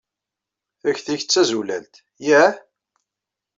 [0.81, 1.93] Takti-nnek d tazulalt.
[2.27, 2.51] Yah?